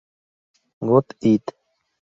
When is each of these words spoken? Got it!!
Got 0.87 1.13
it!! 1.21 1.53